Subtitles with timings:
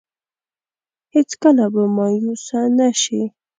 [1.13, 3.21] هېڅ کله به مايوسه نه شي.